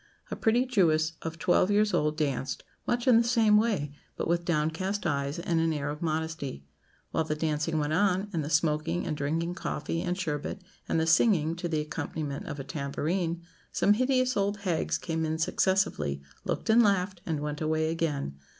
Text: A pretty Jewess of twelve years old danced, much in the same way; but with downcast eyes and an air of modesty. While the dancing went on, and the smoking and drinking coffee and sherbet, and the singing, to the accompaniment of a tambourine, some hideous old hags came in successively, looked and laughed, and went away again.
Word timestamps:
A 0.31 0.35
pretty 0.35 0.65
Jewess 0.65 1.13
of 1.21 1.37
twelve 1.37 1.69
years 1.69 1.93
old 1.93 2.17
danced, 2.17 2.63
much 2.87 3.07
in 3.07 3.17
the 3.17 3.23
same 3.23 3.55
way; 3.57 3.91
but 4.17 4.27
with 4.27 4.43
downcast 4.45 5.05
eyes 5.05 5.37
and 5.37 5.59
an 5.59 5.71
air 5.71 5.91
of 5.91 6.01
modesty. 6.01 6.65
While 7.11 7.25
the 7.25 7.35
dancing 7.35 7.77
went 7.77 7.93
on, 7.93 8.27
and 8.33 8.43
the 8.43 8.49
smoking 8.49 9.05
and 9.05 9.15
drinking 9.15 9.53
coffee 9.53 10.01
and 10.01 10.17
sherbet, 10.17 10.63
and 10.89 10.99
the 10.99 11.05
singing, 11.05 11.55
to 11.57 11.69
the 11.69 11.81
accompaniment 11.81 12.47
of 12.47 12.59
a 12.59 12.63
tambourine, 12.63 13.43
some 13.71 13.93
hideous 13.93 14.35
old 14.35 14.61
hags 14.61 14.97
came 14.97 15.23
in 15.23 15.37
successively, 15.37 16.23
looked 16.45 16.71
and 16.71 16.81
laughed, 16.81 17.21
and 17.27 17.39
went 17.39 17.61
away 17.61 17.91
again. 17.91 18.39